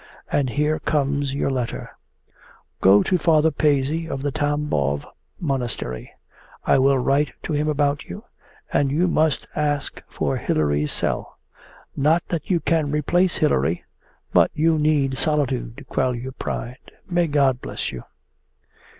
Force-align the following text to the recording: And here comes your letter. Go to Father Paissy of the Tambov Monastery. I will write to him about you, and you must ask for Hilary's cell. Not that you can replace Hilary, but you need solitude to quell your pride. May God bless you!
And 0.31 0.49
here 0.49 0.79
comes 0.79 1.35
your 1.35 1.51
letter. 1.51 1.91
Go 2.81 3.03
to 3.03 3.19
Father 3.19 3.51
Paissy 3.51 4.09
of 4.09 4.23
the 4.23 4.31
Tambov 4.31 5.05
Monastery. 5.39 6.11
I 6.65 6.79
will 6.79 6.97
write 6.97 7.31
to 7.43 7.53
him 7.53 7.67
about 7.67 8.05
you, 8.05 8.23
and 8.73 8.91
you 8.91 9.07
must 9.07 9.47
ask 9.55 10.01
for 10.09 10.37
Hilary's 10.37 10.91
cell. 10.91 11.37
Not 11.95 12.27
that 12.29 12.49
you 12.49 12.59
can 12.61 12.89
replace 12.89 13.35
Hilary, 13.37 13.85
but 14.33 14.49
you 14.55 14.79
need 14.79 15.19
solitude 15.19 15.77
to 15.77 15.83
quell 15.83 16.15
your 16.15 16.31
pride. 16.31 16.79
May 17.07 17.27
God 17.27 17.61
bless 17.61 17.91
you! 17.91 18.03